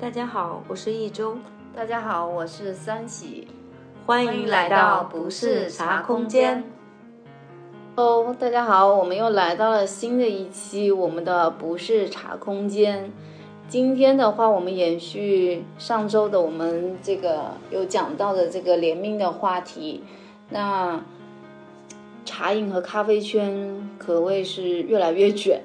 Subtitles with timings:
[0.00, 1.36] 大家好，我是一周，
[1.76, 3.46] 大家好，我是三喜，
[4.06, 6.64] 欢迎来到不是茶空间。
[7.96, 13.12] 哦，大家好，我们又来到了新的一期我们的不是茶空间。
[13.68, 20.02] 今天的话，我们延续上周的我们这个有讲到的这个联名的话题。
[20.48, 20.98] 那
[22.24, 25.60] 茶饮和咖啡圈可谓是越来越卷，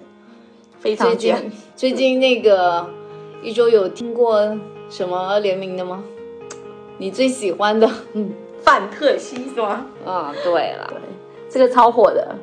[0.78, 1.50] 非常卷。
[1.78, 2.89] 最近那个
[3.42, 4.57] 一周有听过
[4.89, 6.04] 什么联名的吗？
[6.98, 7.89] 你最喜欢的？
[8.14, 8.32] 嗯，
[8.62, 9.86] 范特西是吗？
[10.06, 10.93] 啊，对了，
[11.50, 12.36] 这个超火的。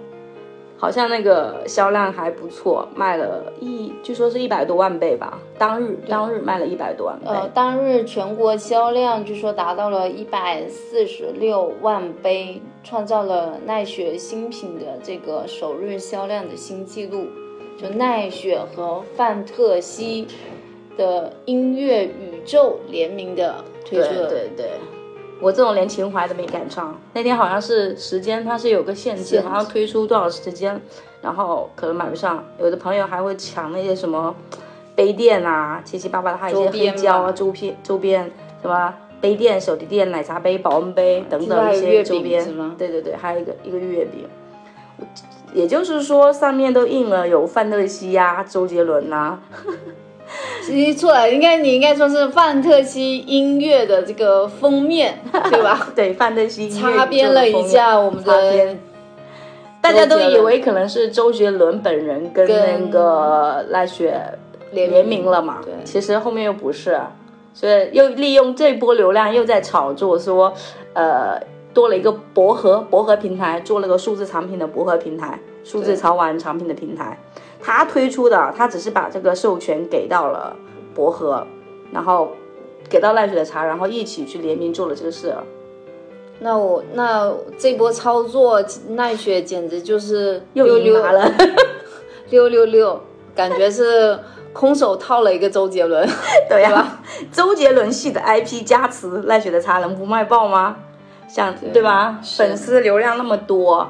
[0.76, 7.26] 好像那个销量还不错，卖了一，据说是一百多万杯吧，当日当日卖了一百多万杯。
[7.28, 17.26] 呃，当日全国销量据说达到了一百四十六万杯，创造了奈雪新品的这个首日销量的新纪录。
[17.78, 20.26] 就奈雪和范特西
[20.96, 24.70] 的音乐宇宙联名的推出，对对对。
[25.40, 30.80] 我这种连情怀都没赶上，那天好像是时间，它是有个限制，好像推出多少时间，
[31.20, 32.44] 然后可能买不上。
[32.60, 34.32] 有的朋友还会抢那些什么
[34.94, 42.44] 杯垫啊，七七八八的，还有一些黑胶啊周边周边，什么杯垫、手提垫、奶茶杯、保温杯等等一些周边。
[42.76, 44.28] 对对对，还有一个一个月饼。
[45.52, 49.40] 也就是说，上面都印了有范特西呀、周杰伦呐。
[50.62, 55.18] 其实错了，应该你应该说是范特西音乐的这个封面，
[55.50, 55.88] 对吧？
[55.94, 58.76] 对，范特西擦边了一下我们的，
[59.80, 64.20] 大家都以为可能是周杰伦本人跟那个赖雪
[64.70, 65.58] 联名了嘛？
[65.64, 67.00] 对，其实后面又不是，
[67.52, 70.54] 所以又利用这波流量又在炒作说，
[70.92, 71.40] 呃，
[71.74, 77.18] 多了一个薄荷薄荷平台，做了个数字产品的薄荷平台，数字潮玩产品的平台。
[77.62, 80.56] 他推出的，他只是把这个授权给到了
[80.94, 81.46] 博和，
[81.92, 82.32] 然后
[82.88, 85.34] 给到奈雪的茶，然后一起去联名做了这个事。
[86.40, 91.32] 那我那这波操作，奈雪简直就是又赢了，
[92.30, 93.00] 六六六，
[93.34, 94.18] 感觉是
[94.52, 96.08] 空手套了一个周杰伦，
[96.50, 97.00] 对呀，
[97.30, 100.76] 周杰伦系的 IP 加持，奈雪的茶能不卖爆吗？
[101.28, 102.18] 像对吧？
[102.36, 103.88] 粉丝流量那么多。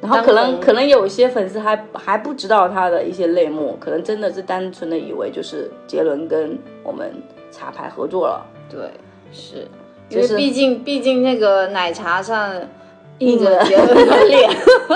[0.00, 7.12] 然后可能可能有些粉丝还还不知道他的一些内幕，可能真的是单纯的以为就是杰伦跟我们
[7.50, 8.46] 茶牌合作了。
[8.70, 8.80] 对，
[9.32, 9.68] 是，
[10.08, 12.54] 因为毕竟毕竟那个奶茶上
[13.18, 14.50] 印着杰伦的脸，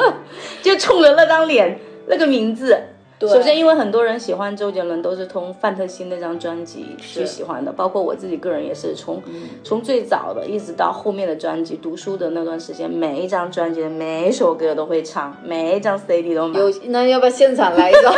[0.63, 2.77] 就冲着那张脸那个名字。
[3.21, 9.23] 首先，因为很多人喜欢周杰伦，都是从范特西那张专辑去喜欢的，包括我自己个人也是从
[9.63, 16.59] 从最早的一直到后面的专辑，读书的那段时间，每一张专辑的每一首歌都会唱，每一张 CD 都买。
[16.59, 18.11] 有那要不要现场来一首？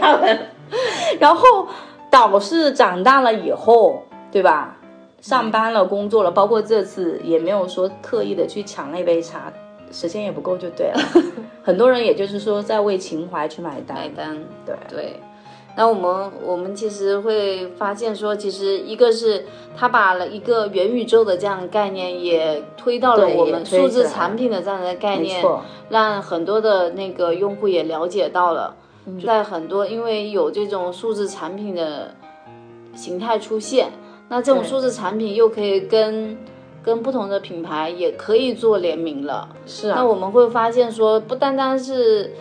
[1.18, 1.66] 然后
[2.08, 4.76] 导师长大了以后，对吧？
[5.20, 9.52] 上班了，工作了，包括这次也没有说特意的去抢那杯茶。
[9.90, 11.00] 时间也不够就对了，
[11.62, 13.96] 很多人也就是说在为情怀去买单。
[13.96, 15.20] 买单，对对。
[15.76, 19.46] 那我们我们其实会发现说，其实一个是
[19.76, 25.42] 他把了一个元宇宙的这样的概念也推到了我们数字产品的这样的概念，
[25.88, 28.74] 让很多的那个用户也了解到了，
[29.24, 32.14] 在很多因为有这种数字产品的
[32.94, 33.90] 形态出现，
[34.28, 36.36] 那这种数字产品又可以跟。
[36.82, 39.96] 跟不同的品牌也可以做联名了，是啊。
[39.98, 42.32] 那我们会发现说，不单单是，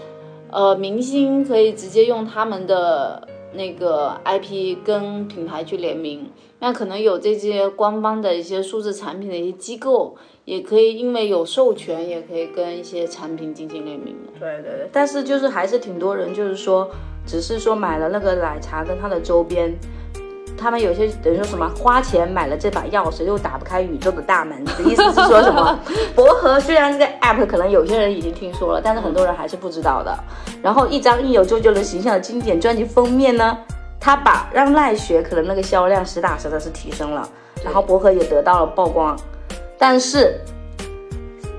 [0.49, 14.89] 呃，明星可以直接用他们的那个 IP 跟品牌去联名，那可能有这些官方的一些数字产品的一些机构，也可以因为有授权，也可以跟一些产品进行联名对对对。
[14.91, 16.89] 但是就是还是挺多人就是说，
[17.25, 19.77] 只是说买了那个奶茶跟它的周边。
[20.59, 25.79] 他们有些等于说什么花钱买了这把钥匙又打不开宇宙的大门，的意思是说什么？
[26.13, 30.13] 薄荷虽然这个 app 可能有些人已经听说了，但是很多人还是不知道的。
[30.61, 33.57] 然后一张印有周杰伦形象的经典专辑封面呢，
[33.99, 37.27] 他把让奈雪可能那个销量实打实的是提升了，
[37.63, 39.17] 然后薄荷也得到了曝光。
[39.77, 40.39] 但是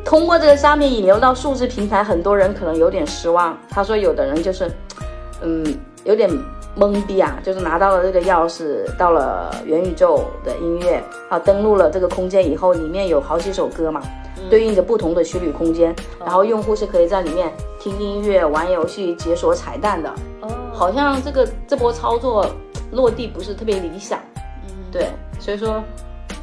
[0.05, 3.57] 通过这个商品引流到数字平台，很多人可能有点失望。
[3.71, 4.71] 他说有的人就是，
[5.41, 5.65] 嗯，
[6.05, 6.31] 有点。
[6.77, 7.37] 懵逼啊！
[7.43, 14.01] 就是拿到了这个钥匙，到了元宇宙的音乐，好登录了这个空间以后，里面有好几首歌嘛，
[14.49, 20.09] 对应着不同的虚拟空间，然后用户是可以在里面听音乐、玩游戏、解锁彩蛋的。
[20.43, 22.47] 哦，好像这个这波操作
[22.93, 24.21] 落地不是特别理想。
[24.69, 25.09] 嗯，对，
[25.41, 25.83] 所以说，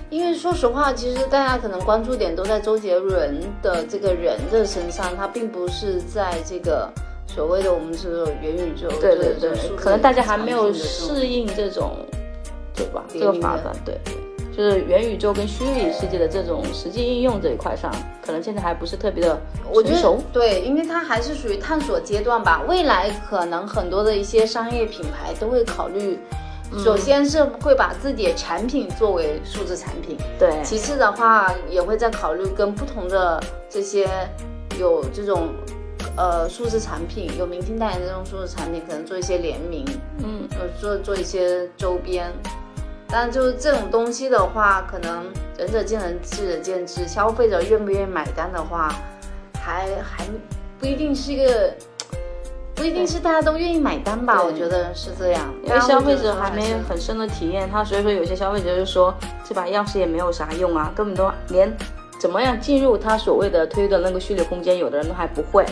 [0.09, 6.91] 因为说实话，其实大家可能关注点都在周杰伦的这个人的身上，他并不是在这个。
[7.37, 11.95] 所谓的我们是元宇宙，对对对，可能大家还没有适应这种
[12.73, 13.05] 对吧？
[13.07, 13.95] 这个发展，对，
[14.51, 17.93] 就是元宇宙跟虚拟世界的这种实际应用这一块上，
[18.25, 19.39] 可能现在还不是特别的
[19.71, 20.19] 成熟。
[20.33, 22.63] 对，因为它还是属于探索阶段吧。
[22.67, 26.17] 未来可能很多的一些商业品牌都会考虑。
[26.83, 30.51] 首先是会把自己的产品作为数字产品，对。
[30.63, 33.39] 其次的话，也会在考虑跟不同的
[33.69, 34.09] 这些
[34.79, 35.49] 有这种
[36.17, 39.85] 呃数字产品、有明星代言的这种数字产品，可能做一些联名，
[40.17, 40.47] 嗯，
[40.81, 42.29] 做做一些周边。
[43.07, 45.23] 但就是这种东西的话，可能
[45.57, 47.07] 仁者见仁，智者见智。
[47.07, 48.93] 消费者愿不愿意买单的话，
[49.53, 50.25] 还还
[50.79, 51.73] 不一定是一个。
[52.75, 59.11] 不一定是大家都愿意买单吧，我觉得是这样，因为消费者还没很深的体验，他所以说有些消费者就说
[59.43, 61.75] 这把钥匙也没有啥用啊，根本都连
[62.19, 65.65] 怎么样进入他所谓的推的那个虚拟空间，有的人都还不会。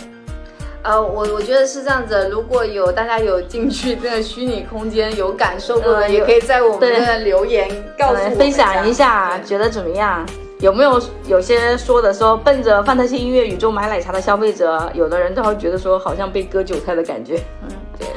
[0.85, 7.67] 呃，我我觉得是这样子，如果有大家有进去这个虚拟空间有感受过的，也可以在我们的留言
[7.97, 10.23] 告诉分享一下，觉得怎么样？
[10.59, 17.39] 有没有有些说的说奔着范特西音乐宇宙买奶茶的消费者，有的人都会觉得说好像被割韭菜的感觉。
[17.63, 18.07] 嗯，对，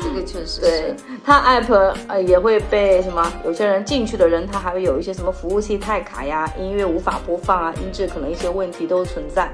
[0.00, 0.94] 这个确实对。
[1.24, 3.32] 它 app 呃也会被什么？
[3.44, 9.50] 有些人进去的人，他还会有一些什么服务器太卡呀，音乐无法播放啊，音质可能一些问题都存在。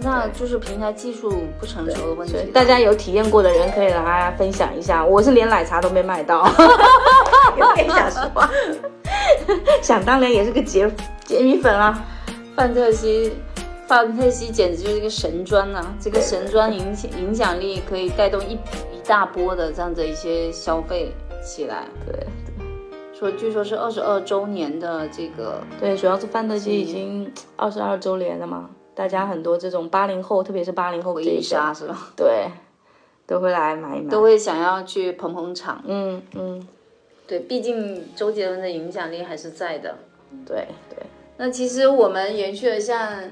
[0.00, 2.36] 那就是平台技术不成熟的问题。
[2.52, 5.04] 大家有体验过的人可以来分享一下。
[5.04, 6.46] 我是连奶茶都没买到。
[7.56, 8.48] 有点讲实话。
[9.82, 10.90] 想当年也是个杰
[11.24, 12.04] 杰米粉啊，
[12.54, 13.32] 范特西，
[13.86, 15.84] 范特西简直就是一个神专呐！
[16.00, 21.12] 这个神专影响影响力可以带动一一大波的这样的一些消费
[21.42, 21.84] 起来。
[22.06, 22.26] 对对，
[23.18, 28.68] 说据说是二十二周年的这个，对，主要是范特西已经二十二周年了嘛，
[28.98, 32.08] 大家很多这种八零后，特别是八零后这一杀是吧？
[32.18, 32.50] 对，
[33.28, 35.80] 都会来买一买，都会想要去捧捧场。
[35.86, 36.66] 嗯嗯。
[37.24, 39.94] 对，毕竟周杰伦的影响力还是在的。
[40.44, 40.98] 对对，
[41.36, 43.22] 那其实我们延续了像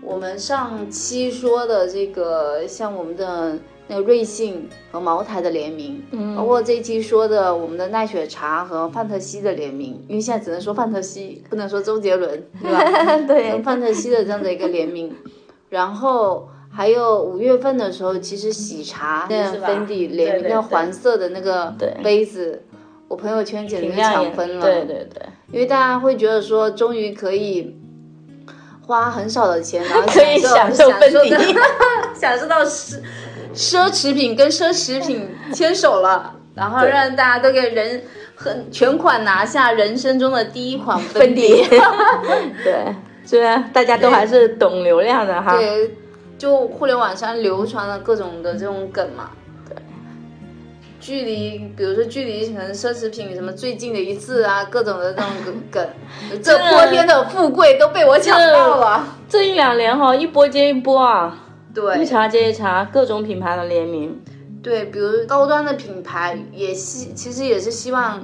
[0.00, 3.58] 我们上期说的这个，像我们的
[3.88, 13.18] 那个瑞幸和茅台的联名，嗯，包括这一期说的我们的奈雪茶和范特西的联名，因为现在只能说范特西，不能说周杰伦，对吧？
[13.26, 15.14] 对，范特西的这样的一个联名，
[15.68, 22.62] 然后还有五月份的时候，其实喜茶那粉底联名的黄色的那个杯子。
[23.08, 27.76] 我朋友圈简直抢分了，对对对，因为大家会觉得说，终于可以
[28.86, 31.54] 花很少的钱，然后 可以享受分底，
[32.14, 32.98] 享受到奢
[33.54, 38.02] 奢侈品跟奢侈品牵手了，然后让大家都给人
[38.34, 41.64] 很全款拿下人生中的第一款粉底，
[42.64, 42.94] 对，
[43.24, 45.94] 虽然大家都还是懂流量的哈，对，
[46.36, 49.30] 就互联网上流传了各种的这种梗嘛。
[51.04, 55.28] 距离，比如说距离可能奢侈品什么最近的一次啊，各种的这种
[55.68, 55.84] 梗，
[56.40, 59.04] 这泼天的富贵都被我抢到了。
[59.28, 61.36] 这一两年哈，一波接一波啊，
[61.74, 64.20] 对，一茬接一茬，各种品牌的联名。
[64.62, 68.20] 对，比如高端的品牌也希，其实也是希望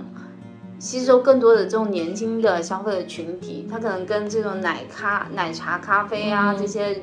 [0.79, 7.01] 吸收更多的这种年轻的消费的群体，他可能跟这种奶咖、奶茶、咖啡啊这些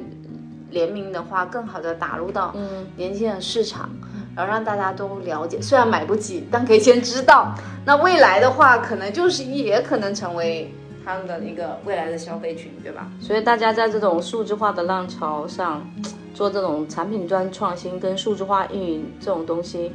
[0.70, 2.54] 联名的话，更好的打入到
[2.96, 3.90] 年轻人市场。
[4.36, 7.56] 然后让大家都了解，虽然买不起，但可以先知道。
[7.86, 10.70] 那未来的话，可能就是也可能成为
[11.06, 13.10] 他们的一个未来的消费群，对吧？
[13.22, 15.88] 所以大家在这种数字化的浪潮上，
[16.34, 19.92] 做这种产品端创新跟数字化运营这种东西，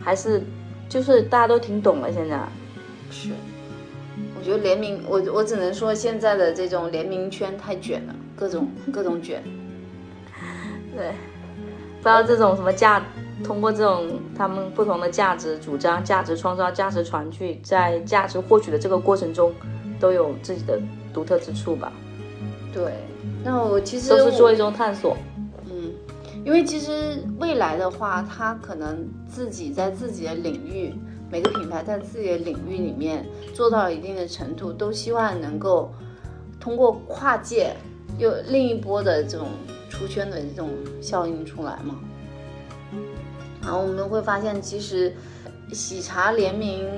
[0.00, 0.42] 还是
[0.88, 2.10] 就是大家都挺懂了。
[2.10, 2.40] 现在
[3.10, 3.30] 是，
[4.38, 9.44] 我觉得联名，我我只能说现在的这种联名圈太卷了，各种各种卷。
[10.96, 11.12] 对。
[12.02, 13.04] 不知道这种什么价，
[13.44, 19.52] 通过这种他们不同的价值主张、价值创造、价值传递，在价值获取的这个过程中，
[20.00, 20.80] 都有自己的
[21.12, 21.92] 独特之处吧？
[22.72, 22.94] 对，
[23.44, 25.16] 那我其实都是做一种探索。
[25.70, 25.92] 嗯，
[26.44, 30.94] 因为其实未来的话，它可能自己在自己的领域，
[31.30, 35.92] 每个品牌在自己的领域里面做到了一定的程度，都希望能够
[36.58, 37.76] 通过跨界，
[38.18, 39.46] 又另一波的这种。
[39.90, 40.70] 出圈的这种
[41.02, 41.96] 效应出来嘛，
[43.60, 45.12] 然后我们会发现，其实
[45.72, 46.88] 喜茶联名，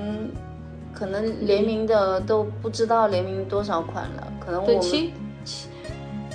[1.03, 5.67] 可能联名的都不知道联名多少款了，可能我们七七，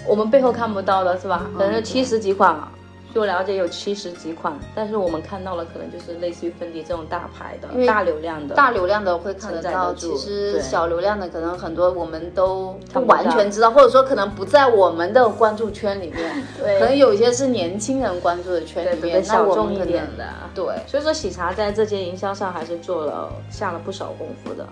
[0.06, 1.46] 我们背后看不到的是吧？
[1.56, 2.70] 可能七十几款了，
[3.12, 9.94] 据我了解有七十几款，但是我们看到了可能就是类似于芬迪这种大牌的、大流量的、大流量的会看得到。
[9.94, 16.44] 其实小流量的可能很多我们都不完全知道，或者说可能不在我们的关注圈里面。
[16.60, 20.24] 对，可能有些是年轻人关注的圈里面，小众一点的。
[20.54, 24.68] 对，所以说喜茶在这些营销上还是做了下了不少功夫的，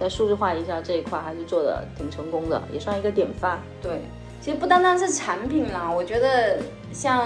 [0.00, 3.60] 在数字化营销这一块还是做的挺成功的，也算一个典范。
[3.82, 4.00] 对，
[4.40, 6.56] 其实不单单是产品啦，我觉得
[6.90, 7.22] 像。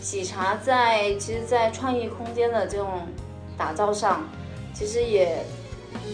[0.00, 3.06] 喜茶在其实，在创意空间的这种
[3.56, 4.22] 打造上，
[4.72, 5.44] 其实也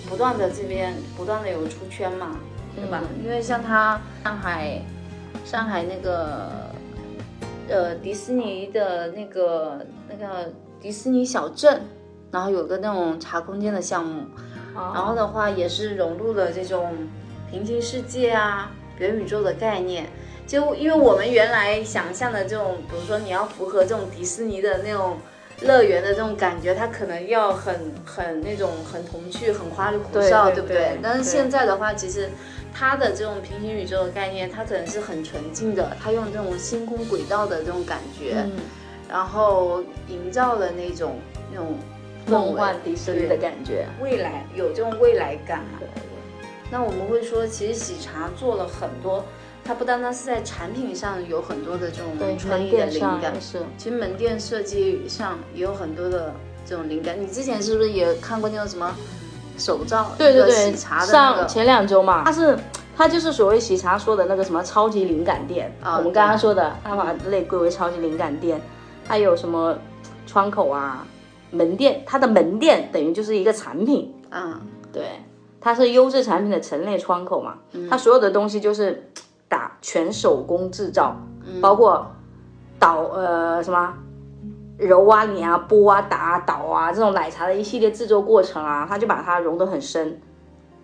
[0.09, 2.37] 不断的这边不断的有出圈嘛，
[2.75, 3.01] 对吧？
[3.23, 4.83] 因为像它上海，
[5.45, 6.51] 上海那个
[7.69, 11.83] 呃迪士尼的那个那个迪士尼小镇，
[12.33, 14.25] 然后有个那种茶空间的项目，
[14.75, 16.93] 然后的话也是融入了这种
[17.51, 20.07] 平行世界啊、元宇宙的概念。
[20.47, 25.19] 就因为我们原来想象的这种，比如说你要符合这种迪士尼的那种
[25.63, 30.99] 乐园的这种感觉，它可能要很很那种很童趣、很花里胡哨，对不对？
[31.03, 32.29] 但是现在的话，其实
[32.73, 38.47] 它的这种平行宇宙的概念，它可能是很纯净的，它用这种星空轨道的这种感觉，
[39.09, 41.19] 然后营造了那种
[41.51, 41.77] 那种
[42.27, 45.81] 梦幻迪士尼的感觉，未来有这种未来感嘛。
[46.71, 49.25] 那我们会说，其实喜茶做了很多。
[49.67, 56.33] 它不单单是在产品上有很多的这种创意的灵感，是，其实门店设计上也有很多的
[56.65, 57.21] 这种灵感。
[57.21, 58.95] 你之前是不是也看过那个什么
[59.59, 60.13] 手造？
[60.17, 62.57] 对对对，喜茶的上前两周嘛，它是
[62.97, 65.99] 它就是所谓喜茶说的那个什么超级灵感店啊。
[65.99, 68.61] 我们刚刚说的，它把类归为超级灵感店，
[69.05, 69.77] 它有什么
[70.29, 71.05] 窗口啊、
[71.51, 74.61] 门店，它的门店等于就是一个产品，嗯，
[74.93, 75.03] 对，
[75.61, 77.55] 它是优质产品的陈列窗口嘛，
[77.91, 79.11] 它所有的东西就是。
[79.49, 81.17] 打全手工制造，
[81.61, 82.07] 包括
[82.79, 83.95] 倒呃什么
[84.79, 90.21] 揉啊、碾啊、拨啊、打啊、倒啊这种奶茶的一系列制作过程啊，他就把它融得很深。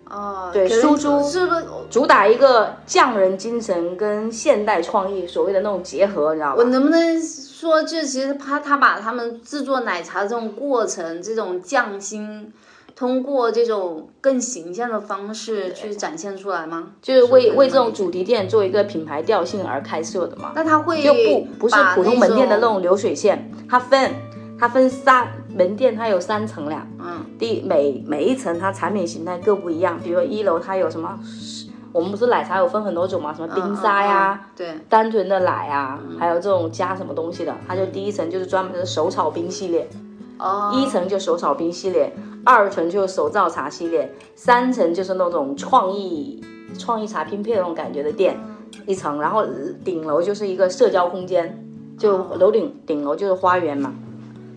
[0.09, 6.55] 哦，对，输出是不是主打一个匠人精神跟现代创意所谓的那种结合，你知道吗？
[6.57, 12.53] 我能不能说，就其实他他把他们制作奶茶这种过程，这种匠心。
[12.95, 16.89] 通过这种更形象的方式去展现出来吗？
[17.01, 20.51] 就是为为这种主题店做一个品牌调性而开设的嘛？
[20.55, 24.11] 那它会就不不是普通门店的那种流水线，它分
[24.59, 26.87] 它分三门店，它有三层两。
[26.99, 31.19] 嗯，第每每一层它产品形态各不一样，比如说一楼它有什么？
[31.91, 33.33] 我们不是奶茶有分很多种吗？
[33.33, 39.87] 什么冰沙呀，对，单纯的奶啊，还有这种加什么东西的，它就第一层就是专门的手炒冰系列。
[40.39, 42.11] 哦，一层就手炒冰系列。
[42.43, 46.43] 二层就是手造茶系列，三层就是那种创意
[46.77, 48.39] 创意茶拼配那种感觉的店，
[48.85, 49.45] 一层，然后
[49.83, 51.65] 顶楼就是一个社交空间，
[51.97, 53.93] 就楼顶顶楼就是花园嘛。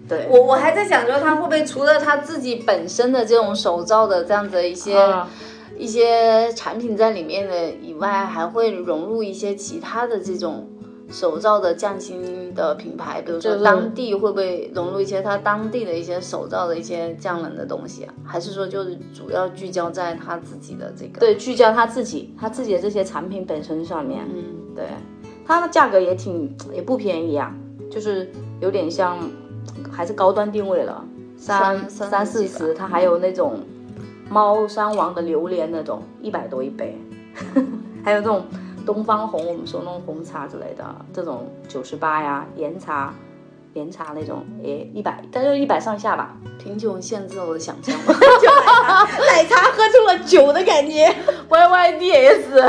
[0.09, 4.95] 对我我还在想说，他会不会除了他自己本身的这种手造的这样子一些
[5.76, 10.69] 一些产品在里面的以外，还会融入一些其他的这种。
[11.09, 18.13] 手造的匠心的品牌，比如说当地会不会融入一些他当地的一些手造的一些匠人的东西啊？
[18.25, 21.21] 还是说就是主要聚焦在他自己的这个？
[21.21, 24.27] 对，聚焦他自己，他自己的这些产品本身上面。
[24.35, 24.45] 嗯，
[24.75, 24.85] 对，
[25.47, 27.55] 它的价格也挺也不便宜啊，
[27.89, 28.29] 就是
[28.61, 29.19] 有点像
[29.93, 31.05] 还是高端定位了，
[31.37, 33.61] 三三四十，它还有那种
[34.29, 36.99] 猫山王的榴莲那种一百多一杯，
[38.03, 38.45] 还有这种。
[38.87, 43.12] 东方红，我们说那种红茶之类的，这种九十八呀，岩茶，
[43.75, 46.37] 岩茶那种，诶，一百，但就一百上下吧。
[46.59, 47.95] 贫穷限制了我的想象。
[49.28, 51.14] 奶茶喝出了酒的感觉
[51.49, 52.62] ，Y Y D S，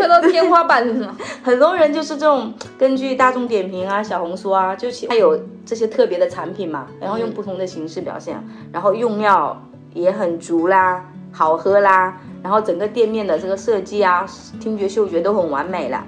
[0.00, 1.16] 喝到天花板了。
[1.42, 8.36] 很多人就是这种，根据大众点评啊、小红书啊，就其它有这些特别的产品嘛，然后用不同的形式表现，
[8.72, 9.60] 然后用料
[9.92, 12.20] 也很足啦，好喝啦。
[12.44, 14.26] 然后整个店面的这个设计啊，
[14.60, 16.04] 听觉嗅觉都很完美了。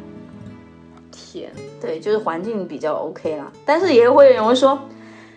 [1.11, 1.51] 天，
[1.81, 3.51] 对，就是环境比较 OK 了。
[3.65, 4.79] 但是也会有人说，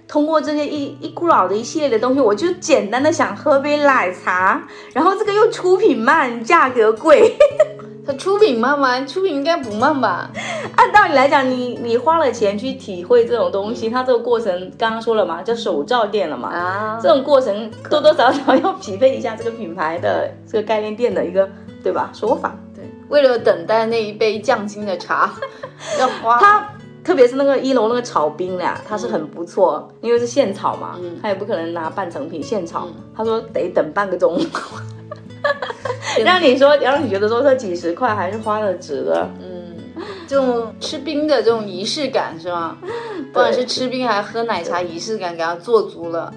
[0.10, 4.62] 通过这些一一股脑的一系列的东西，我就简单的想喝杯奶茶，
[4.94, 7.34] 然后这个又出品慢，价格贵。
[8.18, 9.02] 出品慢吗？
[9.06, 10.30] 出品应该不慢吧？
[10.76, 16.50] 按道理来讲，你你花了钱去体会这种东西，它这个过程刚刚说了嘛，叫手造店了嘛。
[16.50, 21.48] 啊，这种过程多多少少要匹配一下这个品牌的这个概念店的一个
[21.84, 22.56] 对吧说法？
[22.76, 25.34] 对，为了等待那一杯匠心的茶，
[26.00, 26.40] 要花。
[26.40, 26.70] 它
[27.02, 32.88] 特别是那个一楼那个炒冰呀，它是很不错，因为是现炒嘛，它也不可能拿半成品现炒。
[33.16, 34.40] 他说得等半个钟。
[36.24, 39.30] 让你说，让你觉得说这几十块还是花的值的。
[39.42, 39.76] 嗯，
[40.28, 42.78] 这种吃冰的这种仪式感是吗？
[43.34, 46.34] 不管是吃冰还是喝奶茶，仪式感给它做足了。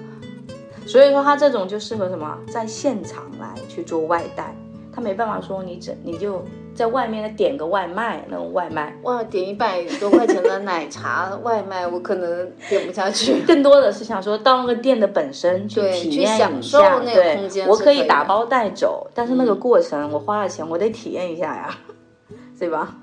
[0.85, 4.55] 所以说它这种就适合什么，在现场来去做外带，
[4.93, 6.43] 他没办法说你整你就
[6.75, 13.41] 在外面点个外卖那种外卖，哇，点一百多块钱的奶茶外卖，我可能点不下去。
[13.47, 21.77] 更多的是想说到那个店的本身去体验一下，对，我可以打包带走，但是那个过程我花了钱，我得体验一下呀，
[22.57, 22.95] 对吧？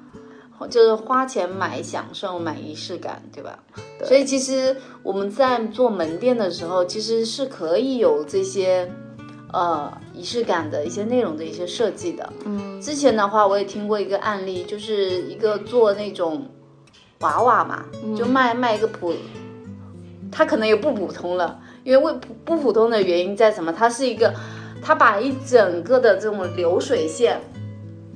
[0.69, 3.59] 就是花钱买享受，买仪式感，对吧？
[4.05, 8.91] 所以其实我们在做门店的时候，其实是可以有这些，
[9.53, 12.33] 呃，仪式感的一些内容的一些设计的。
[12.45, 16.47] 嗯，之前的话我也听过一个案例，就是一个做那种
[17.21, 17.85] 娃娃嘛，
[18.17, 19.13] 就卖卖一个普，
[20.31, 23.73] 他可能也不普通了，因为为不不普通的原因在什么？
[23.73, 24.33] 它是一个，
[24.83, 27.41] 他把一整个的这种流水线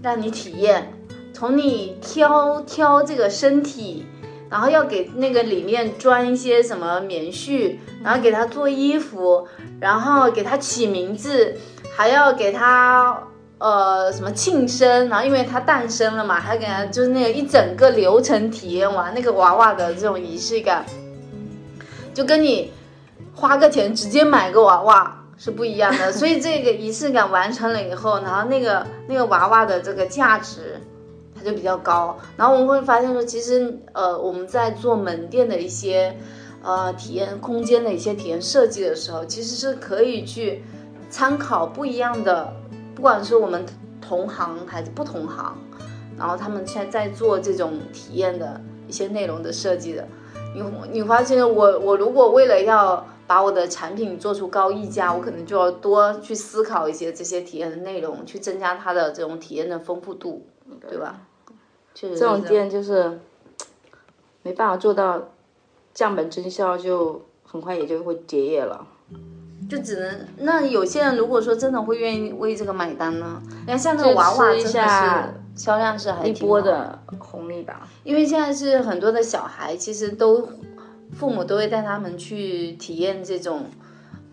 [0.03, 0.91] 让你体验。
[1.33, 4.07] 从你挑挑这个身体，
[4.51, 9.49] 然后要给那个里面装一些什么棉絮，然后给它做衣服，
[9.81, 11.57] 然后给它起名字，
[11.97, 13.19] 还要给它
[13.59, 20.85] 呃什么庆生，然后因为它诞生了嘛，还给它就是那个一整个流程体验完那个娃娃的这种仪式感，
[22.13, 22.71] 就跟你
[23.35, 26.13] 花个钱直接买个娃娃是不一样的。
[26.13, 30.74] 所以这个仪式感完成了以后，然后那个那个娃娃的这个价值。
[31.45, 36.17] 就比较高，然后我们会发现说，其实呃，我们在做门店的一些
[36.63, 40.65] 呃体验空间的一些体验设计的时候，其实是可以去
[41.11, 42.53] 参考不一样的，
[42.95, 43.65] 不管是我们
[44.01, 45.57] 同行还是不同行，
[46.19, 50.09] 然后他们现在在做这种体验的一些内容的设计的。
[50.55, 60.47] 你你发现我我如果为了要把我的产品做出高溢价，我可能就要多去思考一些这些体验的内容，去增加它的这种体验的丰富度，
[60.89, 61.23] 对吧？
[61.95, 63.19] 这种店就是
[64.43, 65.29] 没办法做到
[65.95, 68.87] 降本增效，就很快也就会结业了。
[69.71, 73.41] 就只能那有些人如果说真的会愿意为这个买单呢？
[73.61, 77.89] 你看像那个娃娃，真的是销量是还一波的红利吧？
[78.03, 80.47] 因为现在是很多的小孩，其实都
[81.13, 83.65] 父母都会带他们去体验这种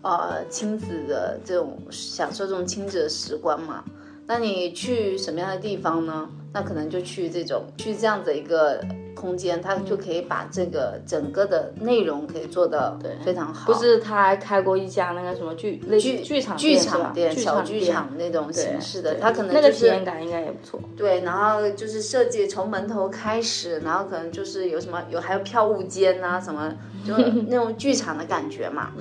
[0.02, 3.82] 呃亲子的这种享受这种亲子的时光嘛。
[4.26, 6.28] 那你去什么样的地方呢？
[6.54, 13.72] 那可能就去这种去这样子一个空间，他就可以把这个整个的内容可以做的非常好。
[13.72, 20.80] 不是他还开过一家那个什么剧剧剧场剧场店小剧场那种形式的，他可能那个体验感应该也不错。
[20.96, 26.72] 对，然后就是设计从门头开始，然后可能就是有什么有还有票务间啊什么，
[27.06, 27.16] 就
[27.48, 28.92] 那种剧场的感觉嘛。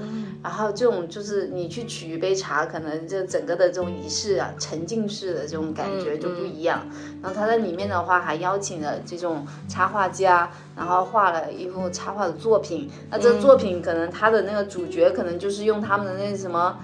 [0.44, 6.88] 然后这种就是你去取一杯茶，可能就整个的这种仪式啊，沉浸式的这种感觉就不一样。
[7.22, 12.90] 然后他在里面的话还邀请了这种插画家，然后画了一幅插画的作品。
[13.10, 16.78] 那这个作品可能他的那个主角可能就是用他们的那什么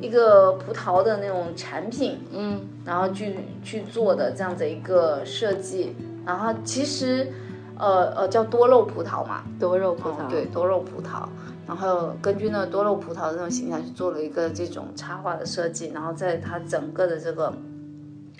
[0.00, 5.94] 一个葡萄的那种产品，嗯，然后去去做的这样子一个设计。
[6.24, 7.32] 然后其实，
[7.76, 11.26] 呃呃，叫多肉葡萄嘛，多肉葡萄，对，多肉葡萄。
[11.66, 17.52] 然后根据那多肉葡萄的那种形象去做了一个这种插画的设计，然后在它整个的这个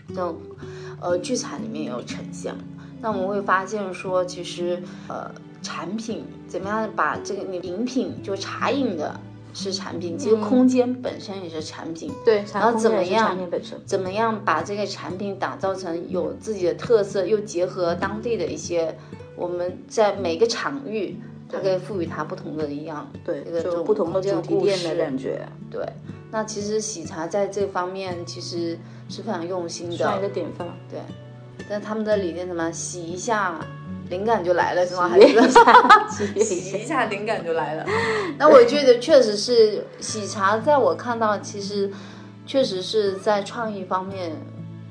[0.08, 0.36] 这种
[1.00, 2.54] 呃剧场里面有呈现。
[3.02, 9.20] 那我们会发现说，其实呃产品怎么样把这个你饮品就茶饮的
[9.52, 12.10] 是产品，其实空间本身也是产品。
[12.24, 13.36] 对，然后怎么样
[13.84, 18.96] 怎么样把这个产品打造成有自己的特色，又结合当地的一些
[19.36, 21.16] 我们在每个场域。
[21.54, 25.46] 它可以赋予它不同的一样，对，这个这种不同的主题店的感觉。
[25.70, 25.86] 对，
[26.30, 28.78] 那其实喜茶在这方面其实
[29.10, 30.66] 是非常用心的，算一个典范。
[30.88, 31.00] 对，
[31.68, 33.58] 但他们的理念什么，洗一下
[34.08, 35.08] 灵感就来了，是吗？
[35.08, 35.28] 还是
[36.44, 37.86] 洗一下灵感就来了？
[38.38, 41.90] 那我觉得确实是喜茶，在我看到其实
[42.46, 44.32] 确实是在创意方面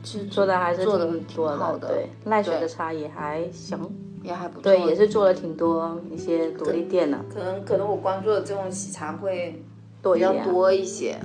[0.04, 1.88] 是做的还是做的挺好的。
[1.90, 3.80] 对，奈雪的茶也还行。
[4.24, 7.18] 也还不错，对，也是做了挺多一些独立店的。
[7.34, 9.64] 可能可能我关注的这种喜茶会
[10.00, 11.18] 多比较多一些。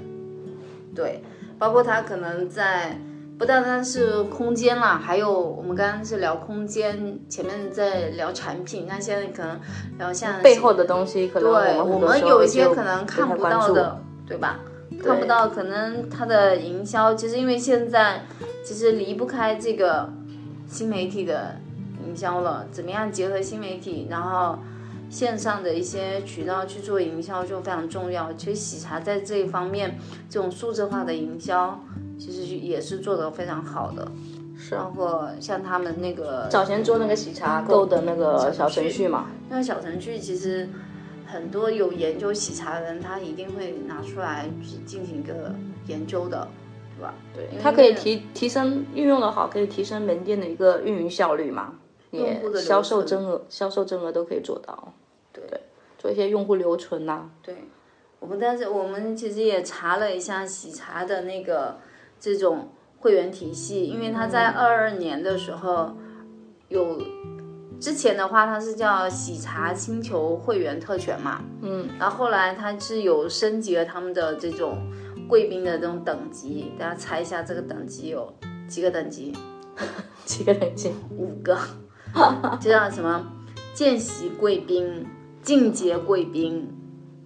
[0.95, 1.23] 对，
[1.59, 2.99] 包括他可能在
[3.39, 9.61] 不单单是空间啦，还有我们刚刚是聊空间，前面在聊产品，那现在可能
[9.99, 14.61] 聊像背后的东西，可能对我们有一些可能看不到的，对吧？
[15.03, 18.23] 看不到，可能它的营销，其实因为现在
[18.65, 20.11] 其实离不开这个
[20.67, 21.57] 新媒体的。
[22.07, 24.57] 营销了，怎么样结合新媒体，然后
[25.11, 28.33] 线上的一些渠道去做营销就非常重要。
[28.35, 29.99] 其实喜茶在这一方面，
[30.31, 31.81] 这种数字化的营销
[32.19, 34.11] 其实也是做的非常好的。
[34.59, 40.67] 是，包括像他们那个早前做那个喜茶购的那个小程序嘛，那个小程序其实
[41.27, 45.55] 很多有研究喜茶的人，他一定会拿出来去进行一个
[45.87, 46.49] 研究的，
[46.97, 47.15] 对吧？
[47.35, 51.75] 对，它可以提提升运用的好，可以提升门店的一个运营效率嘛，
[52.11, 54.95] 也销售增额、销售增额都可以做到。
[55.35, 55.45] 对，
[55.99, 57.29] 做一些用户留存呐。
[57.43, 57.55] 对，
[58.21, 61.77] 我们但是我们其实也查了一下喜茶的那个
[62.21, 62.71] 这种。
[62.99, 65.97] 会员体系，因为他在二二年的时候
[66.69, 67.01] 有
[67.79, 74.79] 之前的话，它是叫喜茶星球会员特权嘛，嗯，然后后来它是有升级了他们的这种
[75.29, 78.33] 贵宾的这种等级，大家猜一下这个等级有
[78.67, 79.33] 几个等级？
[80.25, 80.91] 几个等级？
[81.17, 81.57] 五个，
[82.59, 83.25] 就像什么
[83.73, 85.07] 见习贵宾、
[85.43, 86.75] 进阶贵宾，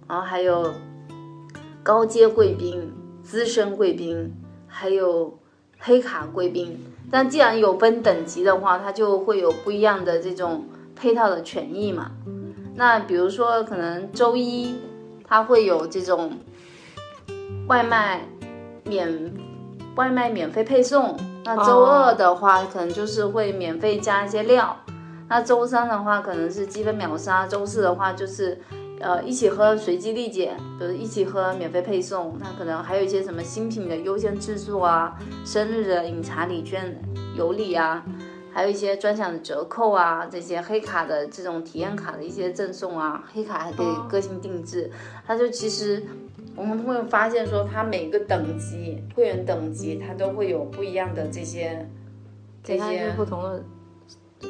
[0.07, 0.71] 然后还有
[1.81, 4.31] 高阶贵宾、资深贵宾，
[4.71, 5.37] 还有。
[5.83, 6.79] 黑卡贵宾，
[7.09, 12.11] 但既然有分等级的话，它就会有不一样的这种配套的权益嘛。
[12.75, 14.75] 那比如说，可能周一
[15.27, 16.37] 它会有这种
[17.67, 18.27] 外卖
[18.83, 19.33] 免
[19.95, 24.77] 外卖免费配送，那周二的话可能就是会免费加一些料，
[25.27, 28.61] 那周三的话可能是积分秒杀，周四的话就是。
[29.01, 37.01] 呃，一起喝随机立减，比如一起喝免费配送，那可能还有一些什么新品的优先制作啊，生日的饮茶礼券
[37.35, 38.05] 有礼啊，
[38.53, 44.91] 还有一些专享的折扣啊，这些黑卡的这种体验卡的一些赠送啊，黑卡还可以个性定制。
[45.25, 46.03] 它就其实
[46.55, 51.89] 我们会发现说，它每个等级会员等级，它都会有不一样的这些
[52.63, 53.63] 这些不同的。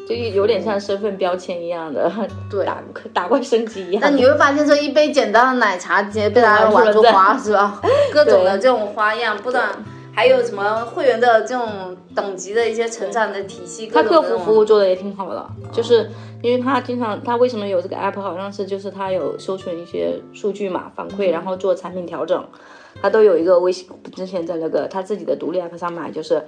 [0.08, 2.12] 就有点像身份标签一样的，
[2.50, 4.02] 对， 打 打怪升级一样。
[4.02, 7.82] 那你会发现，说一杯简单的奶茶，直接被大家玩出花，是吧？
[8.12, 9.70] 各种的这种花样，不然
[10.14, 13.88] 还有什么会员的这种等级的一些成长的体系。
[13.88, 16.10] 他客服服务做的也挺好的，就是
[16.42, 18.20] 因为他经常，他为什么有这个 app？
[18.20, 22.46] 好像是就是他有收存一些数据嘛，反馈，然后做产品调整，
[23.02, 26.44] 他都有一个微信，之前在那个他自己的独立 app 上买，就是。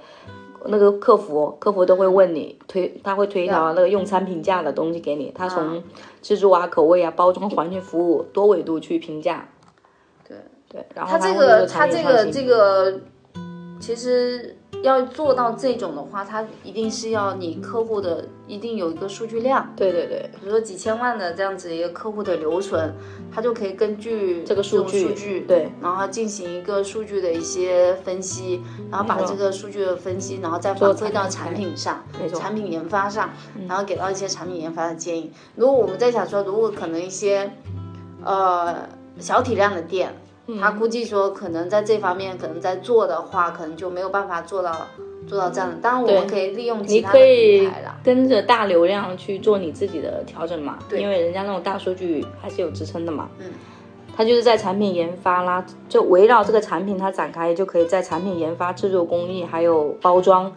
[0.67, 5.84] 那个客服，客服都会问你推，他会推一条那个用餐评价的东西给你，他从
[6.21, 9.49] 自助啊、口味啊、包装、环境服务多维度去评价。
[10.28, 10.38] 对
[10.69, 12.99] 对，然后他这个他这个这个
[13.80, 14.58] 其实。
[14.84, 19.74] 要做到这种的话，它一定是要你客户的一定有一个数据量。
[19.78, 22.93] 对对对，比如说几千万的这样子一个客户的留存，
[23.34, 32.04] 它就可以根据这个数据，数据对，然后进行一个数据的一些分析，然后把这个数据的分析，然后再反馈到产品上，
[32.36, 33.30] 产品研发上，
[33.67, 35.32] 然后给到一些产品研发的建议。
[35.56, 37.50] 如果我们在想说，如果可能一些
[38.24, 40.13] 呃小体量的店。
[40.60, 44.88] 他估计说，可能在这方面，可能在做的话，可能就没有办法做到
[45.25, 45.77] 做到这样的。
[45.82, 50.79] 当然，我们可以利用其他的平台了，跟着大流量去做你自己的调整嘛。
[50.89, 53.29] 对，因为人家那种大数据还是有支撑的嘛。
[53.39, 53.45] 嗯，
[54.17, 60.51] 他就是在产品研发啦，就围绕这个产品它展开，就可以在产品研发、制作工艺还有包装，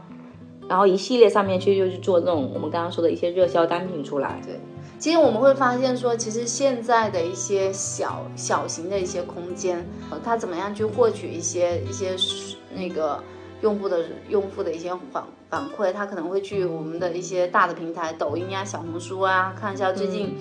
[0.69, 4.41] 然后一系列上面去就去做这种我们刚刚说的一些热销单品出来。
[4.45, 4.59] 对。
[4.99, 9.87] 其实我们会发现说，其实现在的一些小小型的一些空间，
[10.25, 12.17] 它怎么样去获取一些一些
[12.75, 13.23] 那个
[13.61, 20.35] 用户的用户的一些反反馈，它可能会去我们的一些大的平台，抖音啊、小红书啊，看一下最近。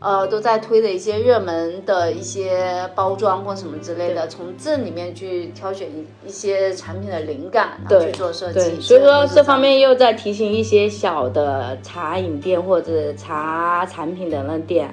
[0.00, 8.80] 呃，都在推的一些热门的一些包装或什么之类的，从这里面去挑选一一些产品的灵感，然后去做设计。
[8.80, 14.92] 所以说这方面又在提醒一些小的茶饮店或者茶产品的那店，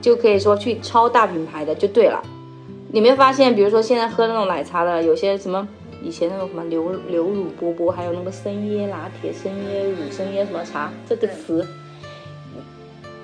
[0.00, 2.22] 就可以说去抄大品牌的就对了。
[2.92, 5.66] 你没发现，比如说现在喝那种奶茶的，有些什么
[6.00, 11.66] 以前那种什么牛牛乳波波，还有那个生椰拿铁、生椰乳、生椰什么茶这个词。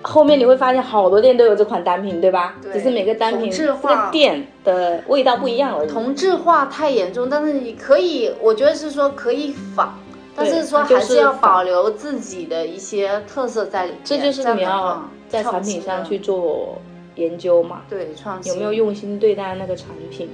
[0.02, 2.56] 后面你会发现好多店都有这款单品，对吧？
[2.62, 2.72] 对。
[2.72, 5.88] 只是每个单品这个店的味道不一样而已。
[5.88, 9.98] 同质化太严重，但是你可以，我觉得是说可以仿，
[10.34, 14.00] 但是说还是要保留自己的一些特色在里面。
[14.02, 16.78] 这就是你要在产品上去做
[17.16, 17.82] 研究嘛？
[17.88, 18.52] 对，创新。
[18.52, 20.30] 有没有用心对待那个产品，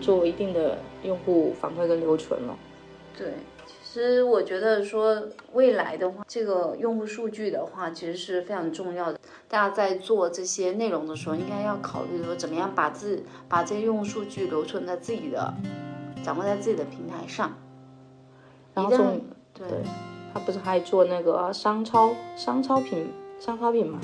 [0.00, 2.54] 做一定的用户反馈跟留存了？
[3.16, 3.28] 对。
[3.94, 9.20] 其实我觉得说未来的话，这个用户数据的话，其实是非常重要的。
[9.46, 15.54] 大家在做这些内容的时候，应该要考虑说怎么样把自把这些用户数据留存在自己的，
[16.24, 17.56] 掌握在自己的平台上。
[18.74, 18.90] 然后
[19.52, 19.64] 对，
[20.32, 23.06] 他不是还做那个商超商超品
[23.38, 24.00] 商超品嘛，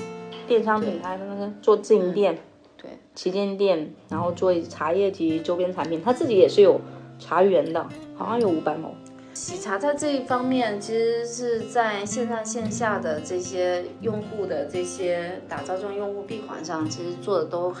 [0.47, 2.39] 电商品牌的那个做自营店，
[2.77, 6.79] 对，旗舰店，然后做茶叶及周边产品，他自己也是有
[7.19, 8.95] 茶园的，好像有五百亩。
[9.33, 17.71] 喜茶在这一方面，其实是在线上线下的这些用户的这些打造这种用户闭环上，其实做的都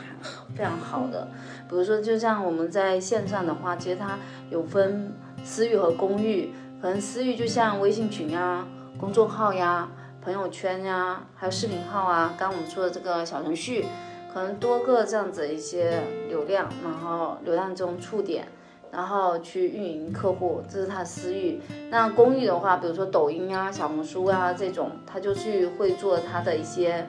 [0.55, 1.27] 非常好的。
[1.69, 4.17] 比如说，就像我们在线上的话，其实它
[4.49, 8.65] 有分私域和公域，可能私域就像微信群呀、
[8.97, 9.89] 公众号呀、
[10.21, 13.85] 朋友圈呀，还有视频号啊，刚我们说的这个小程序，
[14.33, 18.47] 可能多个这样子一些流量，然后流量中触点。
[18.91, 21.61] 然后去运营客户，这是他的私域。
[21.89, 27.07] 那公域的话，比如说抖音啊、小红书啊这种，他就去会做他的一些，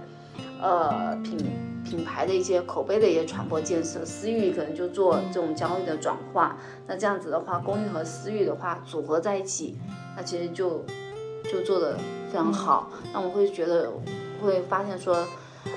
[0.60, 1.36] 呃品
[1.84, 4.04] 品牌的一些口碑的一些传播建设。
[4.04, 6.56] 私域可能就做这种交易的转化。
[6.86, 9.76] 那这样子的话，公域和私域的话组合在一起，
[10.16, 10.84] 那其实就
[11.50, 11.96] 就做的
[12.28, 12.90] 非常好。
[13.12, 13.90] 那我会觉得
[14.40, 15.26] 会发现说，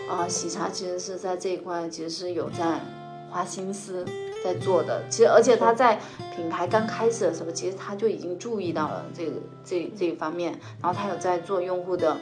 [0.08, 2.80] 啊，喜茶其实是在这一块其实是有在
[3.32, 4.06] 花心思。
[4.46, 6.00] 在做的，其实而且他在
[6.36, 9.32] 品牌刚开始的时候，其实他就已经注意到了这个
[9.64, 12.16] 这这一方面，然后他有在做用户的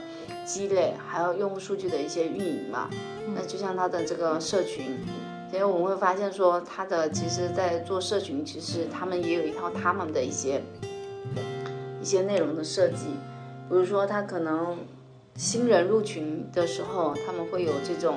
[0.45, 2.89] 积累，还有用户数据的一些运营嘛。
[3.36, 5.01] 那就像他的这个社群，
[5.51, 10.62] 因为我们会发现说，他的其实在做社群，其实他们也有一套他们的一些
[12.01, 13.07] 一些内容的设计，
[13.67, 14.77] 比如说他可能
[15.36, 18.15] 新人入群的时候，他们会有这种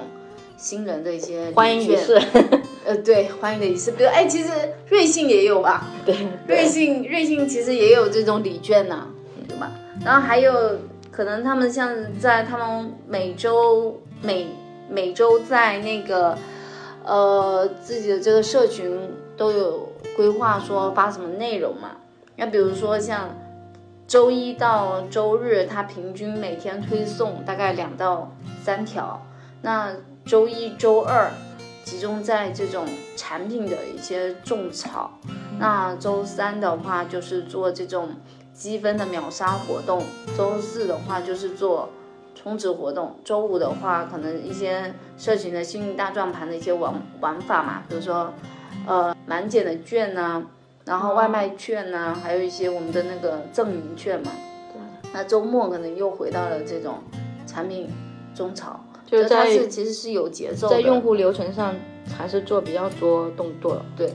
[0.57, 2.21] 新人的一些欢迎仪式。
[2.85, 3.91] 呃，对，欢迎的仪式。
[3.93, 4.51] 比如，哎，其实
[4.89, 5.85] 瑞幸也有吧？
[6.05, 6.15] 对，
[6.47, 9.09] 瑞幸，瑞幸其实也有这种礼券呢，
[9.49, 9.73] 对吧？
[10.05, 10.53] 然后还有
[11.11, 14.47] 可能他们像在他们每周每
[14.89, 16.39] 每周在那个
[17.05, 18.97] 呃自己的这个社群
[19.37, 21.91] 都有规划说发什么内容嘛？
[22.37, 23.35] 那比如说像
[24.07, 29.21] 周一到周日，它平均每天推送大概两到三条。
[29.63, 29.91] 那
[30.27, 31.31] 周一周二。
[31.85, 32.85] 集中在这种
[33.17, 35.13] 产品的一些种草，
[35.57, 38.09] 那周三的话就是做这种
[38.53, 40.03] 积分的秒杀活动，
[40.37, 41.89] 周四的话就是做
[42.35, 48.33] 充值活动，周五的话可能一些社群的幸运大转盘的一些玩玩法嘛，比如说
[48.85, 50.43] 呃满减的券呐，
[50.85, 54.33] 然后外卖券呐，还有一些我们的那个赠名券嘛。
[54.73, 55.11] 对。
[55.13, 56.99] 那周末可能又回到了这种
[57.47, 57.89] 产品
[58.35, 58.85] 种草。
[59.07, 61.75] 就是在其实是有节奏，在用户流程上
[62.19, 63.81] 还是做比较多动作。
[63.97, 64.13] 对，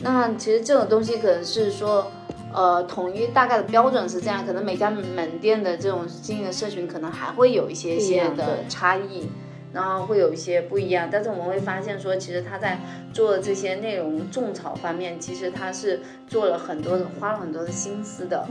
[0.00, 2.10] 那其实这种东西可能是说，
[2.52, 9.28] 呃，统一大概的标准是这样，可能每家门店的这种经营的社群可能还会有一些些的差异，
[9.72, 11.08] 然后会有一些不一样。
[11.12, 12.80] 但是我们会发现说，其实他在
[13.12, 18.46] 做这些内容种草方面，其实他是做了很多的，花了很多的心思的。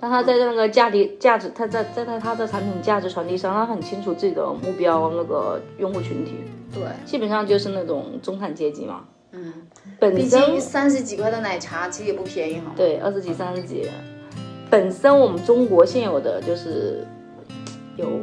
[0.00, 6.34] 但他在那个价值价值，他在在在他的产品价值传递上，他很清楚自己的目标那个用户群体。
[6.72, 9.04] 对，基本上就是那种中产阶级嘛。
[9.32, 9.52] 嗯，
[9.98, 12.72] 本身三十几块的奶茶其实也不便宜哈。
[12.76, 13.88] 对，二十几、三十几。
[14.70, 17.04] 本身我们中国现有的就是
[17.96, 18.20] 有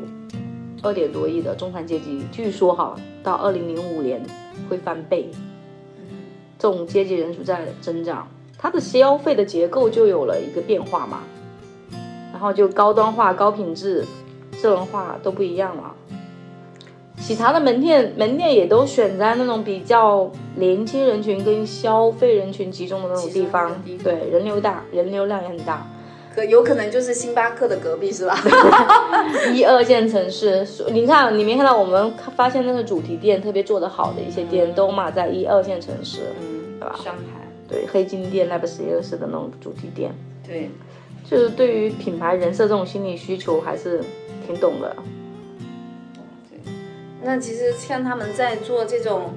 [0.81, 4.23] 二点多亿的中产阶级，据说哈，到二零零五年
[4.69, 5.29] 会翻倍。
[6.57, 11.23] 这种阶级人数在增长，它的消费的结构就有了一个变化嘛。
[12.45, 14.05] 然后就高端化、高品质、
[14.51, 15.95] 智能化都不一样了。
[17.17, 23.71] 喜茶的门店门店也都选在那种比较年轻人群跟消费人群集中的那种地方，
[24.03, 25.87] 对，人流大，人流量也很大。
[26.35, 28.37] 可有可能就是星巴克的隔壁是吧？
[29.51, 36.95] 一二线城市，你看你没看到我们发现那个主题店特别做得好的一些店都嘛在一二线城市，嗯，对吧？
[37.03, 40.13] 上海，对，黑金店那不是也是的那种主题店，
[40.45, 40.69] 对。
[41.27, 44.03] 就是对于品牌人设这种心理需求还是
[44.45, 44.95] 挺懂的。
[46.47, 46.59] 对，
[47.23, 49.31] 那其实像他们在做这种，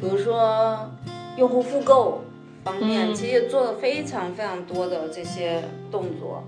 [0.00, 0.90] 比如说
[1.36, 2.22] 用户复购
[2.64, 6.42] 方面，其实做了非常非常多的这些动作，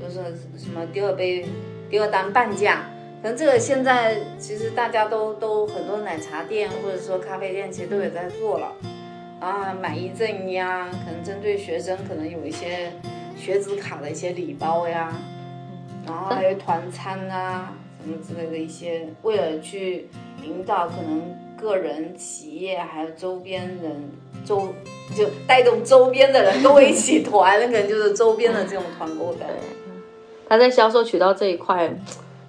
[0.00, 0.20] 就是
[0.56, 1.44] 什么第二杯、
[1.90, 2.84] 第二单半价，
[3.22, 8.72] 可能这个现在其实大家都都很多奶茶店或者说咖啡店其实都有在做了，
[9.40, 12.92] 啊，买一赠一啊，可能针对学生可能有一些。
[13.36, 15.12] 学子卡的一些礼包呀，
[16.06, 20.08] 然后还有团餐啊，什么之类的一些，为了去
[20.42, 21.22] 引导可能
[21.56, 24.10] 个人、企业还有周边人
[24.44, 24.68] 周，
[25.14, 29.46] 就带动周边的人跟我一起团，那可能就是周边的这种团购的。
[30.48, 31.92] 他在销售渠道这一块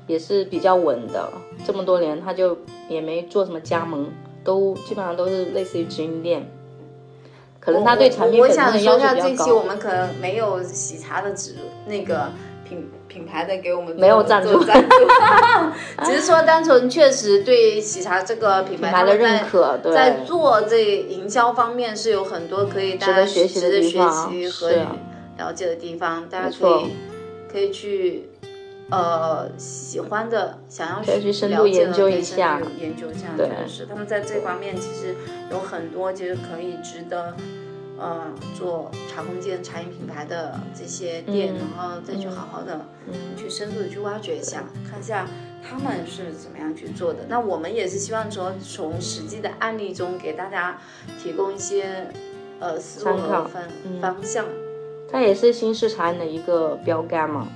[0.08, 1.32] 也是比较稳的，
[1.66, 4.08] 这么多年他就也没做什么加盟，
[4.44, 6.48] 都基本上都是类似于直营店。
[7.68, 9.36] 可能他对产品本身的要求比较高。
[9.36, 11.54] 这期我们可能没有喜茶的指
[11.86, 12.32] 那个
[12.64, 14.96] 品品牌的给我们没有赞助，赞助
[16.06, 24.72] 只是说单纯确实对喜茶这个品牌的认可，在做这营销方面是有很多可以大家学习的地方，和
[25.38, 26.94] 了解的地方，大家可以
[27.52, 28.30] 可以去。
[28.90, 35.14] 呃，喜欢的，想要去深入研究一下，研究一下，就是他们在这方面其实
[35.52, 37.36] 有很多，其实可以值得，
[38.00, 42.86] 呃，做茶空间、茶饮品牌的这些店，然后再去好好的
[43.36, 45.28] 去深度的去挖掘一下，看一下
[45.62, 47.26] 他们是怎么样去做的。
[47.28, 50.80] 那我们也是希望说，从实际的案例中给大家
[51.22, 52.08] 提供一些
[52.60, 53.64] 呃思路和方
[54.00, 54.46] 方向。
[55.12, 57.50] 它也是新式茶饮的一个标杆嘛。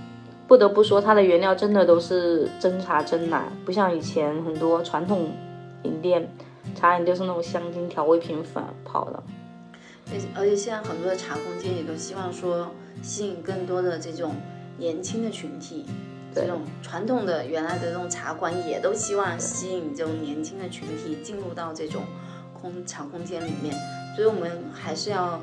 [0.52, 5.32] 不得不说，它的原料真的都是真茶真奶，不像以前很多传统
[5.84, 6.30] 饮店
[6.76, 9.24] 茶饮就是那种香精调味品粉泡的。
[10.12, 12.70] 而而且现在很多的茶空间也都希望说
[13.02, 14.36] 吸引更多的这种
[14.78, 15.86] 年轻的群体，
[16.36, 22.04] 这种传统的原来的这种茶馆也都希望吸引这种年轻的群体进入到这种
[22.54, 23.74] 空茶空间里面，
[24.18, 25.40] 所以我们还是要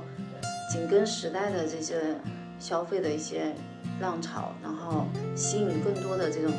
[0.71, 2.21] 紧跟时代的这些
[2.59, 3.55] 消费的一些。
[4.01, 6.53] 浪潮，然后吸引更多的这种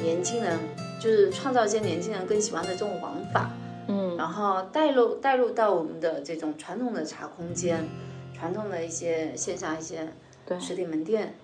[0.00, 0.56] 年轻人，
[1.00, 3.50] 就是创造一些年轻人更喜欢的这种玩法，
[3.88, 7.88] 嗯，然后带入带入到我们的这种传统的茶空间，
[8.32, 10.12] 传统的一些线下一些
[10.60, 11.34] 实体门店，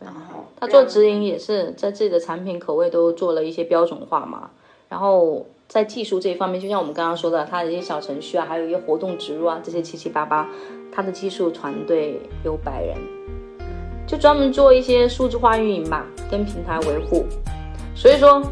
[0.00, 4.52] 然后他做直营也是在自己的产品口味都做了一些标准化嘛，
[4.88, 10.48] 然后在技术这一方面，就像我们刚刚说的，他的一些小程序啊，还有一些活动植入啊，这些七七八八，
[10.90, 12.96] 他的技术团队有百人。
[14.06, 17.26] 就专门做一些数字化运营吧，跟平台维护，
[17.94, 18.42] 所以说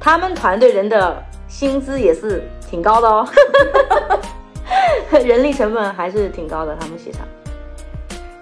[0.00, 3.26] 他们团队人的薪资也是挺高的哦，
[5.24, 6.76] 人力成本还是挺高的。
[6.78, 7.20] 他们协茶，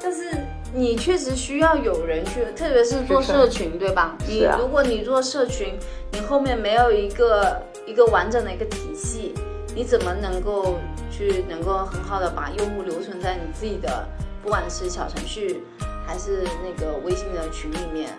[0.03, 0.31] 但是
[0.75, 4.17] 你确实需要有人去，特别是做社群，对吧？
[4.27, 5.79] 你如果你做社群，
[6.13, 9.33] 你后面没有一个一个完整的一个体系，
[9.75, 10.79] 你怎么能够
[11.11, 14.05] 去能够很好的把用户留存在你自己的，
[14.43, 15.63] 不管是小程序。
[16.07, 18.17] 还是那个微信的群里面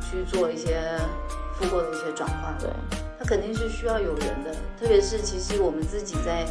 [0.00, 0.98] 去做一些
[1.54, 2.70] 复购的一些转化，对，
[3.18, 4.52] 它肯定是需要有人的。
[4.80, 6.46] 特别是其实我们自己在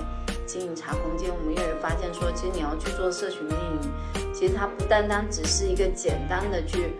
[0.45, 6.93] 经营茶空间，我们也会发现说，其实你要去做社群运营，其实它不单单只是一个简单的去。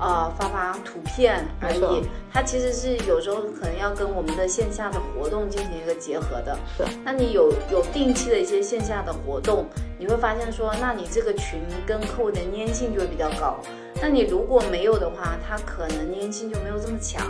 [0.00, 2.02] 呃，发发图片而已，
[2.32, 6.58] 它其实是有时候可能要跟我们的线下的活动进行一个结合的。
[6.76, 9.66] 是，那你有有定期的一些线下的活动，
[9.98, 13.58] 你会发现说，那你这个群跟客户的粘性就会比较高。
[14.02, 17.24] 那你如果没有的话，它可能粘性就没有这么强。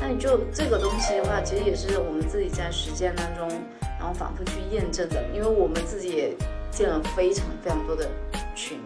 [0.00, 3.48] 那你就这个东西的话，其实也是我们自己在实践当中，
[3.98, 6.36] 然后反复去验证的，因为我们自己也
[6.70, 8.08] 建了非常非常多的
[8.54, 8.78] 群。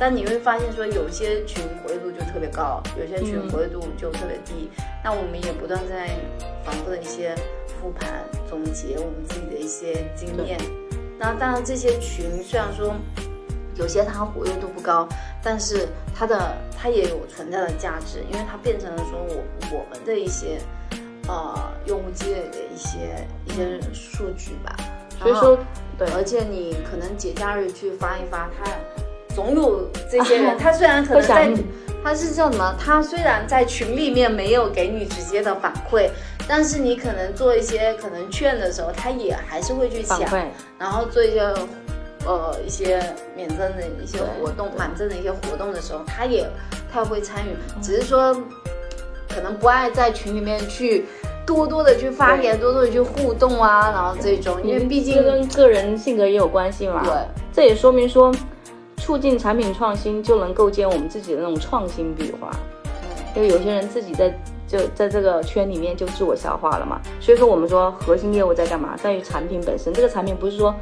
[0.00, 4.70] 但你会发现，说有些群活跃度就特别高，有些群活跃度就特别低。
[5.04, 6.08] 那我们也不断在
[6.64, 7.34] 反复的一些
[7.78, 10.58] 复盘总结我们自己的一些经验。
[11.18, 12.94] 那当然，这些群虽然说
[13.76, 15.06] 有些它活跃度不高，
[15.42, 20.58] 但是它的它也有存在的价值，因为它变成了说我我们的一些
[21.28, 24.74] 呃用户积累的一些一些数据吧。
[25.20, 25.58] 所以说，
[25.98, 28.72] 对，而且你可能节假日去发一发它。
[29.40, 31.50] 总有这些人， 他虽然可能在，
[32.04, 32.74] 他是叫什么？
[32.78, 36.10] 他虽然在群里面没有给你直接的反馈，
[36.46, 40.20] 但是你可能做一些可能券的时候，他也还是会去抢，
[40.78, 41.40] 然后做一些
[42.26, 43.02] 呃一些
[43.34, 46.46] 免赠的一些活动、满赠的一些活动的时候，他也
[46.92, 48.34] 他会参与，只是说
[49.28, 51.06] 可能不爱在群里面去
[51.46, 57.02] 多多的去发言，多多的去互动啊，然后这种，因为毕竟跟个人性格也有关系嘛。
[57.04, 57.12] 对，
[57.52, 58.32] 这也说明说。
[59.10, 62.48] 促进产品创新，就能构建我们自己的那种创新壁画。
[63.34, 64.32] 因为有些人自己在
[64.68, 67.00] 就在这个圈里面就自我消化了嘛。
[67.20, 68.96] 所以说，我们说核心业务在干嘛？
[68.96, 69.92] 在于产品本身。
[69.92, 70.72] 这个产品不是说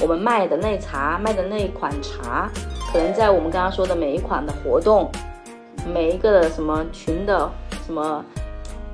[0.00, 2.48] 我们卖的那茶，卖的那一款茶，
[2.90, 5.10] 可能在我们刚刚说的每一款的活动，
[5.92, 7.50] 每一个的什么群的
[7.84, 8.24] 什么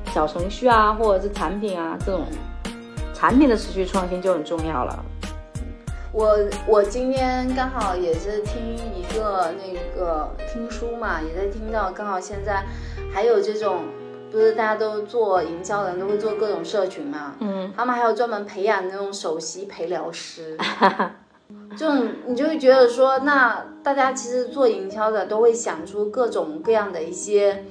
[0.07, 2.23] 小程序啊，或者是产品啊，这种
[3.15, 5.05] 产品的持续创新就很重要了。
[6.13, 12.65] 我我今天刚好也是听一个那个听书嘛，也在听到刚好现在
[13.13, 13.85] 还有这种，
[14.33, 20.59] 不是大家都做营销的人都会做各种社群嘛，嗯，他们还有专门培养那种首席陪聊师，
[21.79, 27.65] 这种你就会觉得说，那大家其实做营销的都会想出各种各样的一些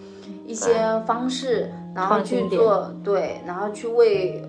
[0.47, 0.73] 一些
[1.05, 4.41] 方式，然后去做对，然后去为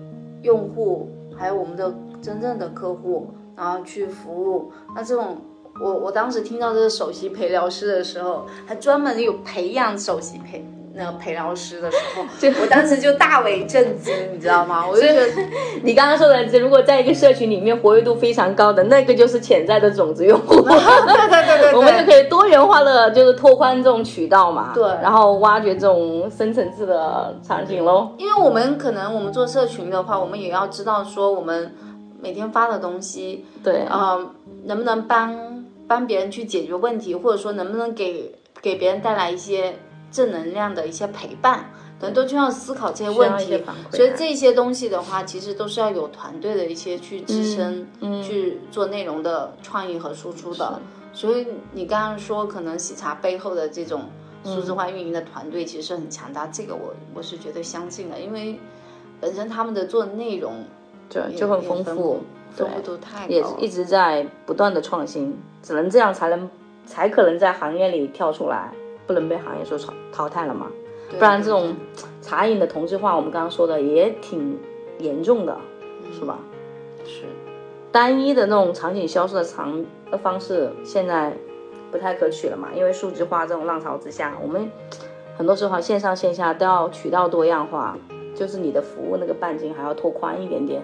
[0.43, 3.33] 用户还有我们的真正的客户。
[3.61, 5.37] 然后去服务，那这种
[5.79, 12.23] 我我当时听到这个首席陪聊师的时候，还专门有培养首席陪那个陪聊师的时候，
[12.59, 14.83] 我当时就大为震惊，你知道吗？
[14.89, 15.27] 我就觉得
[15.83, 20.55] 你刚刚说的，如果在一个社群里面活跃度非常高的，那个就是潜在的种子用户。
[20.65, 24.71] 对对对对，我们就可以多元化的，就是拓宽这种渠道嘛。
[24.73, 28.09] 对，然后挖掘这种深层次的场景喽。
[28.17, 31.71] 因为我们可能我们做社群的话，我们也要知道说我们
[32.21, 34.31] 每天发的东西，对，呃，
[34.63, 39.75] 能不能帮帮别人去解决问题，或者说能不能给给别人带来一些。
[40.13, 43.63] 正能量的一些陪伴，可能都需要思考这些问题。
[43.91, 50.81] 所以这些东西的话，其实都是要有团队的一些去支撑，嗯去做内容的创意和输出的。
[51.13, 54.01] 所以你刚刚说，可能喜茶背后的这种
[54.43, 58.59] 数字化运营的团队其实很强大，这个我我是绝对相信的，因为
[59.21, 60.65] 本身他们的做内容
[61.11, 62.21] 就就很丰富，
[62.55, 66.49] 丰富度太高，也一直在不断的创新，只能这样才能
[66.87, 68.71] 才可能在行业里跳出来。
[69.07, 70.67] 不能被行业所淘淘汰了嘛？
[71.09, 71.73] 不然这种
[72.21, 74.57] 茶饮的同质化，我们刚刚说的也挺
[74.99, 75.57] 严重的，
[76.13, 76.39] 是吧？
[77.03, 77.23] 是
[77.91, 81.33] 单一的那种场景销售的长的方式，现在
[81.91, 82.69] 不太可取了嘛？
[82.73, 84.71] 因为数字化这种浪潮之下，我们
[85.35, 87.97] 很多时候线上线下都要渠道多样化，
[88.33, 90.81] 就是你的服务那个半径还要拓宽一点点。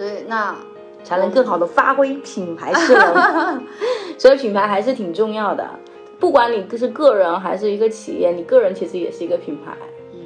[0.00, 0.56] 对，所以那。
[1.02, 3.66] 才能更好的发挥品牌势能，
[4.20, 5.66] 所以品牌还是挺重要的。
[6.18, 9.74] 不管你是个人还是一个企业，你个人其实也是一个品牌。
[10.12, 10.20] 嗯，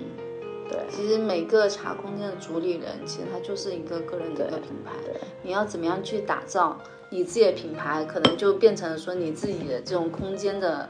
[0.69, 0.81] 对。
[0.91, 4.91] 其实每个茶空间的主理人，其实他就是一个个人的一个品牌。
[5.05, 5.15] 对。
[5.45, 6.77] 你要怎么样去打造
[7.09, 10.89] 你自己的品牌，可能就变成了说你自己的这种空间的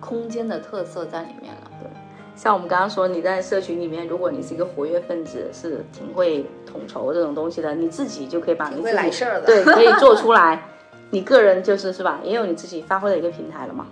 [0.00, 1.70] 空间的特色在里面了。
[1.82, 1.90] 对。
[2.38, 10.62] 像我们刚刚说，你在社群里面，如果你是一个活跃分子，是挺会统筹这种东西的，你自己就可以把你自己对可以做出 来，
[11.10, 13.88] 你个人就是是吧，也有你自己发挥的一个平台了嘛。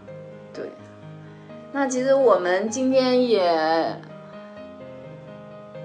[0.55, 0.71] 对。
[1.73, 4.01] 那其实我们今天也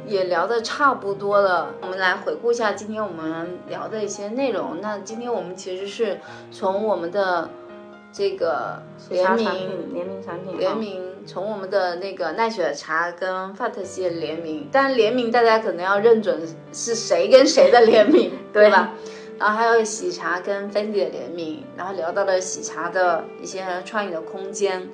[0.06, 4.80] 也聊的差不多了，我们来回顾一下今天我们聊的一些内容。
[4.80, 6.20] 那今天我们其实是
[6.52, 7.50] 从我们的。
[8.12, 16.42] 这个联名联名产品，联名从我们的那个奈雪茶跟 FAT 系列联名，但联名大家可能要认准
[16.74, 18.94] 是谁跟谁的联名， 对吧？
[19.40, 24.90] 然后还有喜茶跟 Fendi 的联名，然后聊到了喜茶的一些创意的空间，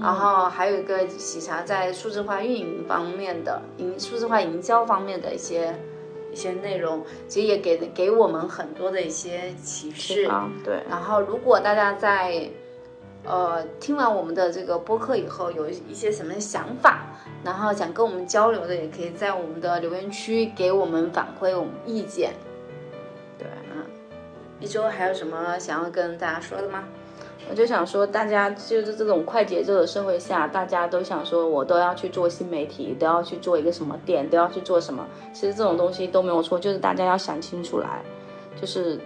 [0.00, 5.74] 然后还有一个喜茶在数字化运营方面的营数字化营销方面的一些。
[6.30, 10.28] 一些内容其实也给给我们很多的一些启示，
[10.64, 10.82] 对。
[10.88, 12.50] 然后如果大家在
[13.24, 17.06] 呃听完我们的这个播客以后有一些什么想法，
[17.44, 22.32] 然后想跟我们交流的，也可以在我们的留言区给我们反馈我们意见。
[23.38, 23.84] 对，嗯。
[24.60, 26.84] 一周还有什么想要跟大家说的吗？
[27.50, 35.06] 我就想说，大家就是这种快节奏的社会下，大家都想说，我都要去做新媒体，都要去做一个什么店，都要去做什么。
[35.32, 38.02] 其实这种东西都没有错，就是大家要想清楚来，
[38.60, 39.00] 就是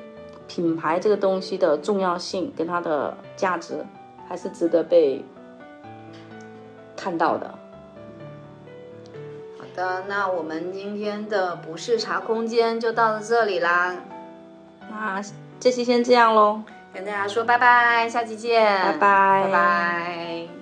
[0.49, 3.85] 品牌这个东西的重要性跟它的价值，
[4.29, 5.25] 还是值得被
[6.97, 7.55] 看到的。
[9.57, 13.97] 好的，那我们今天的不是茶空间就到这里啦。
[14.91, 15.23] 那
[15.61, 16.61] 这期先这样喽。
[16.93, 20.62] 跟大家说拜拜，下期见，拜拜，拜拜。